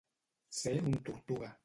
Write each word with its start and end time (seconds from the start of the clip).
Ser 0.61 0.73
una 0.83 1.03
tortuga. 1.03 1.55